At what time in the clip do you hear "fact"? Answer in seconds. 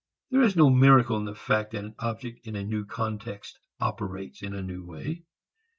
1.35-1.73